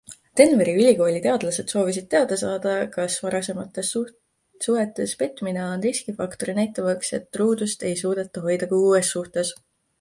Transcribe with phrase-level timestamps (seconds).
[0.39, 3.99] Denveri Ülikooli teadlased soovisid teada saada, kas varasematest
[4.69, 9.57] suhetes petmine on riskifaktor näitamaks, et truudust ei suudeta hoida ka uues suhtes.